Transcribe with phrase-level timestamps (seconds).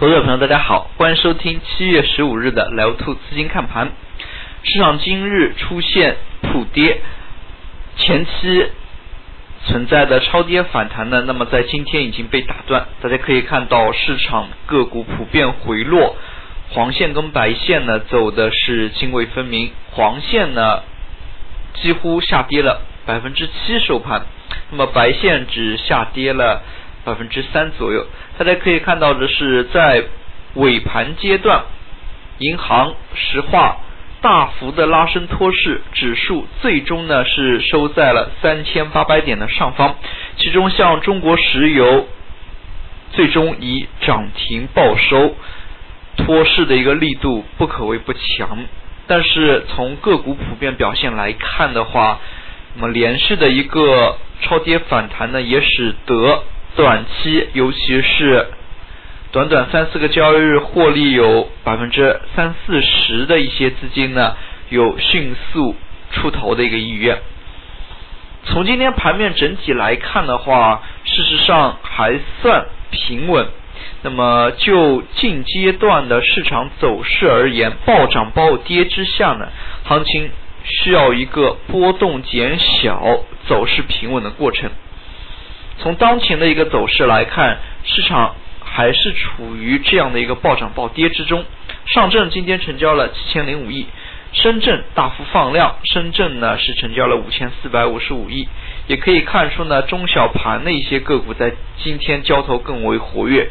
[0.00, 3.92] 投资者朋友，大家好，欢迎收听七月十五日的聊兔资金看盘。
[4.62, 7.02] 市场今日出现普跌，
[7.98, 8.66] 前期
[9.66, 12.86] 存在的超跌反弹呢，那么在今天已经被打断。
[13.02, 16.16] 大家可以看到，市场个股普遍回落，
[16.70, 20.82] 黄线跟白线呢走的是泾渭分明，黄线呢
[21.74, 24.22] 几乎下跌了百分之七收盘，
[24.70, 26.62] 那么白线只下跌了。
[27.04, 28.06] 百分之三左右，
[28.36, 30.04] 大家可以看到的是，在
[30.54, 31.64] 尾盘阶段，
[32.38, 33.78] 银行、石化
[34.20, 39.96] 大幅的拉升托市，指数最终呢是收在了三千八百点的上方。
[40.36, 42.06] 其中像中国石油，
[43.12, 45.34] 最终以涨停报收，
[46.18, 48.66] 托市的一个力度不可谓不强。
[49.06, 52.20] 但是从个股普遍表现来看的话，
[52.74, 56.42] 那么连续的一个超跌反弹呢，也使得。
[56.76, 58.46] 短期，尤其是
[59.32, 64.36] 短短三四个交易日获利有百分之三四十的一些资金呢，
[64.68, 65.74] 有迅速
[66.12, 67.18] 出头的一个意愿。
[68.44, 73.46] 从今天盘面整体来看的话，事实上还算平稳。
[74.02, 79.48] 那么就近阶段的市场走势而言，暴涨暴跌之下呢，
[79.84, 80.30] 行情
[80.64, 84.70] 需要一个波动减小、走势平稳的过程。
[85.82, 91.44] 从当前的一个走势来看，市场还是处于这样的一个暴涨暴跌之中。
[91.86, 93.86] 上证今天成交了七千零五亿，
[94.32, 98.46] 深圳大幅放量，深圳呢是成交了五千四百五十五亿。
[98.88, 103.48] 也可以看出呢，中小盘的一些个股在今天交投更为活跃。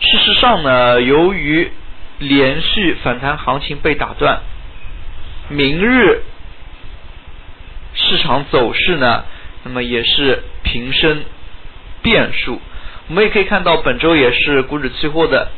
[0.00, 1.70] 事实上呢，由于
[2.18, 4.40] 连续反弹行情被打断，
[5.48, 6.22] 明日
[7.94, 9.24] 市场走势呢？
[9.66, 11.24] 那么也是平升
[12.00, 12.60] 变数，
[13.08, 15.48] 我们也可以看到本周也是股指期货的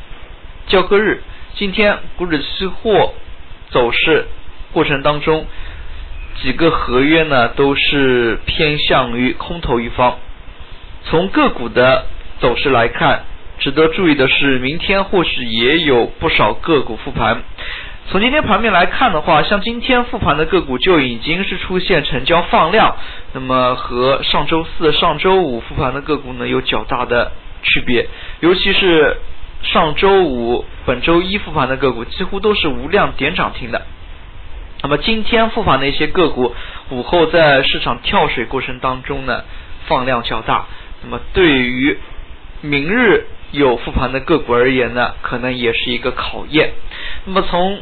[0.66, 1.22] 交割日。
[1.56, 3.12] 今天股指期货
[3.68, 4.26] 走势
[4.72, 5.46] 过程当中，
[6.40, 10.16] 几个合约呢都是偏向于空头一方。
[11.04, 12.06] 从个股的
[12.40, 13.24] 走势来看，
[13.58, 17.42] 值得注意的是，明天或许也有不少个股复盘。
[18.10, 22.96] 从今天盘面来看的话，像今天复盘的个股就已经是出现成交放量，
[23.32, 28.08] 那么和上周四、上周五复盘的个股呢有较大的区别，
[28.40, 29.18] 尤其是
[29.62, 33.82] 上周五、本周一复盘的个股几乎都是无量点涨停的。
[34.82, 36.54] 那么今天复盘的一些个股，
[36.90, 39.42] 午后在市场跳水过程当中呢
[39.86, 40.66] 放量较大，
[41.02, 41.98] 那么对于
[42.60, 46.72] 明日有复盘的个股而言呢，可能也是一个考验。
[47.24, 47.80] 那么从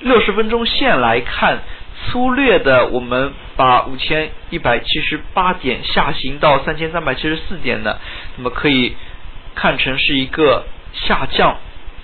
[0.00, 1.58] 六十分钟线来看，
[2.06, 7.98] 粗略的我们把五千一百七十八点下行到三千三百七十四点的，
[8.36, 8.94] 那么可以
[9.54, 11.56] 看成是一个下降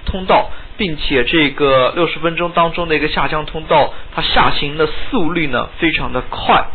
[0.07, 6.67] 通道，并且这个六十分钟当中的一个下降通道，它下行的速率呢非常的快。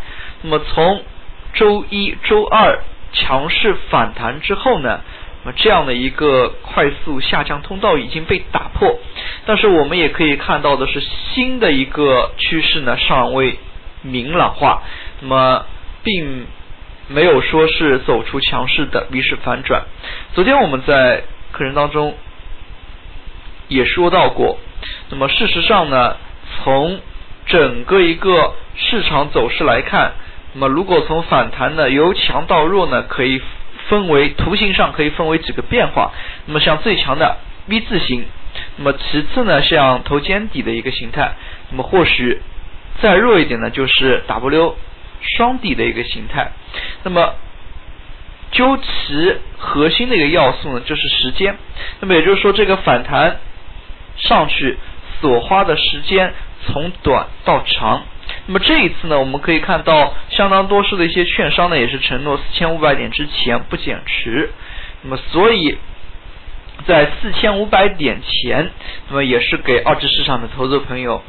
[0.44, 1.04] 那么从
[1.54, 2.84] 周一周二
[3.14, 5.02] 强势反弹之后呢
[5.44, 5.52] 那？
[5.54, 9.00] 这样的一个快速下降通道已经被打破，
[9.46, 13.58] 但是我们也可以看到的是，新的一个趋势呢尚未
[14.08, 14.82] 明朗化，
[15.22, 15.66] 那么
[16.04, 16.48] 并
[17.08, 19.84] 没有说是走出强势的 V 式反转。
[20.34, 22.16] 昨天我们在课程当中
[23.68, 24.58] 也说到过，
[25.10, 26.16] 那么事实上呢，
[26.64, 27.00] 从
[27.46, 30.14] 整个一个市场走势来看，
[30.54, 33.42] 那么如果从反弹呢由强到弱呢，可以。
[33.90, 36.12] 分为图形上可以分为几个变化，
[36.46, 37.38] 那么像最强的
[37.68, 38.26] V 字形，
[38.76, 41.36] 那么其次呢像头肩底的一个形态，
[41.70, 42.42] 那么或许
[43.02, 44.76] 再弱一点呢就是 W
[45.22, 46.52] 双底的一个形态，
[47.04, 47.36] 那么
[48.52, 51.58] 究其核心的一个要素呢就是时间，
[52.00, 53.38] 那么也就是说这个反弹
[54.16, 54.78] 上去
[55.20, 56.34] 所花的时间
[56.66, 58.04] 从短到长。
[58.46, 64.52] 那么这一次呢，我们可以看到相当多数的一些券商呢，也是承诺四千五百点之前不减持。
[65.02, 65.78] 那么所以，
[66.86, 68.72] 在四千五百点前，
[69.08, 71.24] 那么也是给二级市场的投资朋友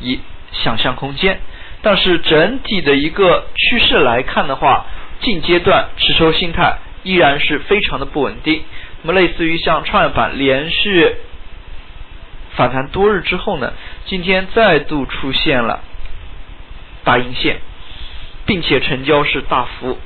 [0.00, 0.20] 以
[0.52, 1.40] 想象空间。
[1.82, 4.86] 但是整体的一个趋势来看的话，
[5.20, 8.62] 近阶段持筹心态依然是非常的不稳定。
[9.02, 11.16] 那么类似于像创业板连续
[12.54, 13.72] 反弹多日之后呢，
[14.06, 15.80] 今天再度出现了。
[17.04, 17.56] 大阴线，
[18.46, 19.98] 并且成交是大幅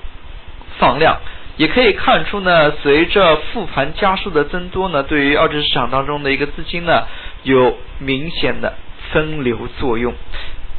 [0.78, 1.18] 放量，
[1.58, 7.02] 也可以看出呢，随着复盘加速的增多呢，对于二级市场当中的一个资金呢，
[7.42, 8.76] 有明显的
[9.12, 10.14] 分流作用。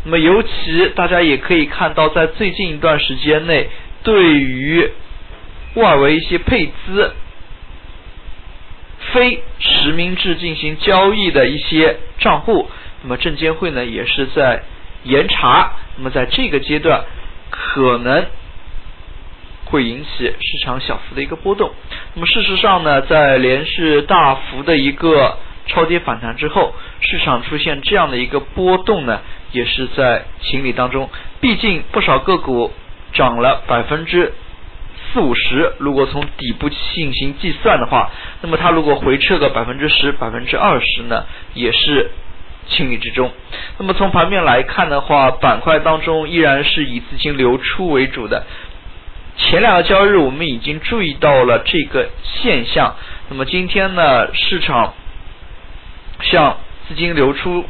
[0.04, 3.70] 那么尤其大家也可以看到，在最近一段时间内，
[4.04, 4.90] 对于
[5.74, 7.14] 外围一些配资
[9.12, 12.70] 非实名制进行交易的一些账户，
[13.04, 14.64] 那么证监会呢也是在
[15.04, 15.74] 严查。
[15.98, 17.04] 那么在这个阶段，
[17.50, 18.26] 可能
[19.66, 21.72] 会引起市场小幅的一个波动。
[22.14, 29.22] 那么事实上呢，在连续大幅的一个超跌反弹之后，市场出现这样的一个波动呢，
[29.52, 31.10] 也是在情理当中。
[31.40, 32.72] 毕竟不少个股
[33.14, 34.34] 涨了百分之。
[35.14, 38.12] 四五十，如果从底部进行计算的话，
[38.42, 41.24] 那么它如果回撤个百分之十、百分之二十呢，
[41.54, 42.12] 也是
[42.68, 43.32] 情理之中。
[43.78, 48.46] 那么从盘面来看的话，板块当中依然是以资金流出为主的。
[49.38, 52.96] 前两个交易日我们已经注意到了这个现象。
[53.30, 54.94] 那么今天呢，市场
[56.30, 56.58] 向
[56.88, 57.66] 资金流出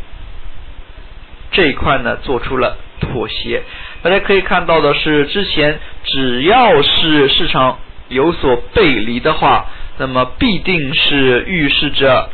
[1.52, 3.64] 这一块呢，做出了妥协。
[4.02, 9.66] 大家可以看到的是，之前只要是市场有所背离的话，
[9.98, 12.30] 那么必定是预示着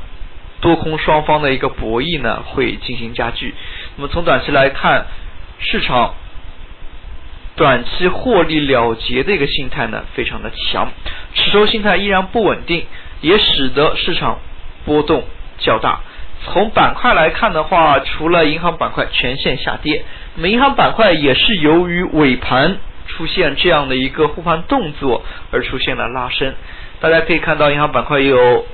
[0.62, 3.54] 多空双方的一个博弈呢会进行加剧。
[3.98, 5.06] 那么从短期来看，
[5.60, 6.14] 市场
[7.56, 10.92] 短期获利了结的一个心态呢非常的强，
[11.34, 12.86] 持筹心态依然不稳定，
[13.22, 14.40] 也使得市场
[14.86, 15.24] 波动
[15.60, 16.02] 较大。
[16.46, 20.04] 从板块来看的话，除了银行板块全线下跌。
[20.36, 26.54] 那么银行板块也是由于尾盘出现这样的一个护盘动作而出现了拉升。
[27.00, 28.66] 大家可以看到，银行板块有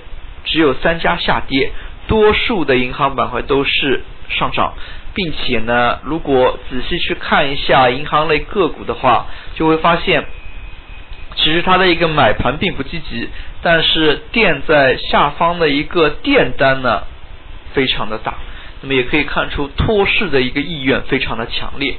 [0.46, 1.72] 只有三家下跌，
[2.08, 4.74] 多数的银行板块都是上涨，
[5.14, 10.26] 并且呢，如果仔细去看一下银行类个股的话，就会发现，
[11.36, 13.30] 其实它的一个买盘并不积极，
[13.62, 17.04] 但是垫在下方的一个垫单呢，
[17.74, 18.36] 非常的大。
[18.82, 21.98] 那么也可以看出托市的一个意愿非常的强烈。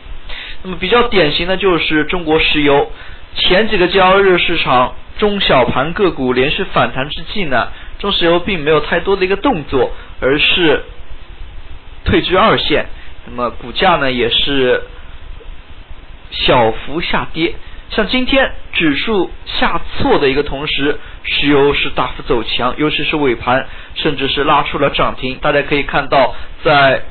[0.62, 2.90] 那么比较典型的就是中国石油，
[3.34, 7.68] 前几个交易日市场中小盘个股连续反弹之际呢，
[7.98, 10.84] 中石油并没有太多的一个动作，而是
[12.04, 12.86] 退居二线。
[13.26, 14.84] 那么股价呢也是
[16.30, 17.54] 小幅下跌。
[17.90, 23.66] 像今天指数下挫的一个同时，石油是大幅走强，尤其是尾盘，
[23.96, 25.38] 甚至是拉出了涨停。
[25.42, 27.02] 大家可以看到，在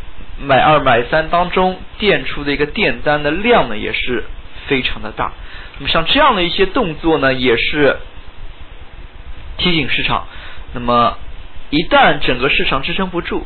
[0.41, 4.23] 买二买三当中垫出的一个垫单的量呢，也是
[4.67, 5.33] 非常的大。
[5.79, 7.97] 那么像这样的一些动作呢，也是
[9.57, 10.27] 提醒市场。
[10.73, 11.17] 那么
[11.71, 13.45] 一旦整个市场支撑不住，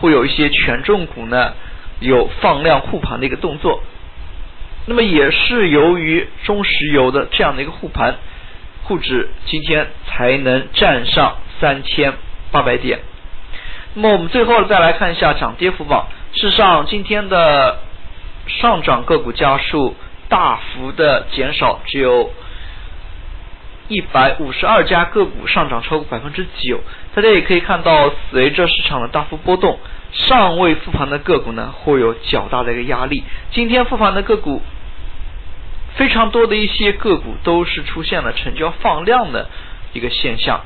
[0.00, 1.54] 会有一些权重股呢
[2.00, 3.82] 有放量护盘的一个动作。
[4.86, 8.16] 那么也是由于中石油的这样的一个护盘，
[8.82, 12.12] 沪指今天才能站上三千
[12.50, 13.00] 八百点。
[13.94, 16.08] 那么我们最后再来看一下涨跌幅榜。
[16.34, 17.78] 事实上，今天的
[18.46, 19.96] 上涨个股家数
[20.28, 22.30] 大幅的减少，只有
[23.88, 26.80] 一百五十二家个股上涨超过百分之九。
[27.14, 29.78] 大家也可以看到，随着市场的大幅波动，
[30.12, 33.24] 尚未复盘的个股呢，会有较大的一个压力。
[33.50, 34.60] 今天复盘的个股。
[35.96, 39.48] 非常多的一些个股都是出现了成交放量的
[39.92, 40.60] 一个现象，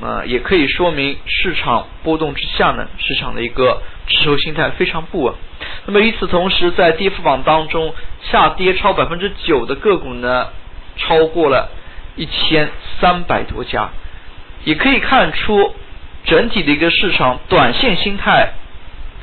[0.00, 5.34] 那么也可以说明市场波动之下呢，市场的一个持筹心态非常不稳。
[5.86, 10.48] 那么与此同时，在跌幅榜当中，下跌超百分之九的个股呢，
[10.96, 11.70] 超过了
[12.16, 12.70] 一千
[13.00, 13.90] 三百多家，
[14.64, 15.74] 也可以看出
[16.24, 18.54] 整体的一个市场短线心态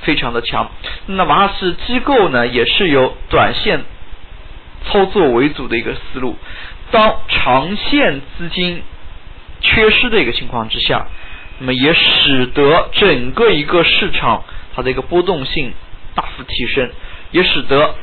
[0.04, 0.70] 非常的强。
[1.08, 3.82] 那哪怕是机构呢，也是有短线。
[4.86, 6.38] 操作为主的一个思路，
[6.92, 8.84] 当长线资金
[9.62, 11.06] 缺失的一个情况之下，
[11.60, 14.44] 那么也使得整个一个市场
[14.76, 15.74] 它的一个波动性
[16.16, 16.90] 大幅提升，
[17.32, 17.96] 也使得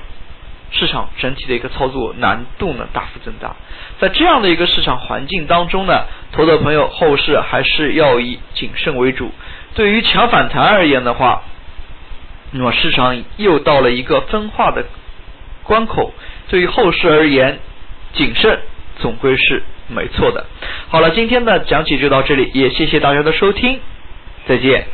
[0.71, 3.57] 市场整体的一个操作难度呢大幅增大。
[3.99, 9.33] 在这样的一个市场环境当中呢，投资朋友后市还是要以谨慎为主。
[9.75, 11.43] 对于强反弹而言的话，
[12.53, 14.87] 那么市场又到了一个分化的
[15.69, 16.13] 关口。
[16.49, 17.61] 对于后市而言，
[18.15, 18.59] 谨慎
[18.99, 20.47] 总归是没错的。
[20.89, 23.79] 好了，今天的讲解就到这里，也谢谢大家的收听，
[24.49, 24.87] 再见。